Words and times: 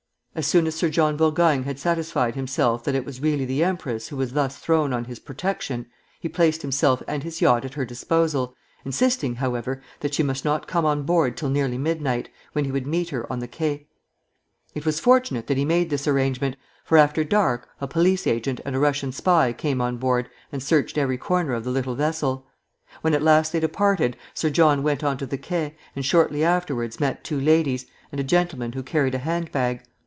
As 0.33 0.47
soon 0.47 0.65
as 0.65 0.75
Sir 0.75 0.87
John 0.89 1.17
Burgoyne 1.17 1.63
had 1.63 1.77
satisfied 1.77 2.35
himself 2.35 2.85
that 2.85 2.95
it 2.95 3.03
was 3.03 3.21
really 3.21 3.43
the 3.43 3.65
empress 3.65 4.07
who 4.07 4.15
was 4.15 4.31
thus 4.31 4.57
thrown 4.57 4.93
on 4.93 5.03
his 5.03 5.19
protection, 5.19 5.87
he 6.21 6.29
placed 6.29 6.61
himself 6.61 7.03
and 7.05 7.21
his 7.21 7.41
yacht 7.41 7.65
at 7.65 7.73
her 7.73 7.83
disposal, 7.83 8.55
insisting, 8.85 9.35
however, 9.35 9.81
that 9.99 10.13
she 10.13 10.23
must 10.23 10.45
not 10.45 10.67
come 10.69 10.85
on 10.85 11.03
board 11.03 11.35
till 11.35 11.49
nearly 11.49 11.77
midnight, 11.77 12.29
when 12.53 12.63
he 12.63 12.71
would 12.71 12.87
meet 12.87 13.09
her 13.09 13.31
on 13.31 13.39
the 13.39 13.47
quai. 13.47 13.87
It 14.73 14.85
was 14.85 15.01
fortunate 15.01 15.47
that 15.47 15.57
he 15.57 15.65
made 15.65 15.89
this 15.89 16.07
arrangement, 16.07 16.55
for, 16.85 16.97
after 16.97 17.25
dark, 17.25 17.67
a 17.81 17.87
police 17.87 18.25
agent 18.25 18.61
and 18.63 18.73
a 18.73 18.79
Russian 18.79 19.11
spy 19.11 19.51
came 19.51 19.81
on 19.81 19.97
board 19.97 20.29
and 20.49 20.63
searched 20.63 20.97
every 20.97 21.17
corner 21.17 21.51
of 21.53 21.65
the 21.65 21.71
little 21.71 21.93
vessel. 21.95 22.47
When 23.01 23.13
at 23.13 23.21
last 23.21 23.51
they 23.51 23.59
departed, 23.59 24.15
Sir 24.33 24.49
John 24.49 24.81
went 24.81 25.03
on 25.03 25.17
to 25.17 25.25
the 25.25 25.37
quai, 25.37 25.75
and 25.93 26.05
shortly 26.05 26.41
afterwards 26.41 27.01
met 27.01 27.25
two 27.25 27.39
ladies, 27.39 27.85
and 28.13 28.19
a 28.21 28.23
gentleman 28.23 28.71
who 28.71 28.81
carried 28.81 29.13
a 29.13 29.17
hand 29.19 29.51
bag. 29.51 29.83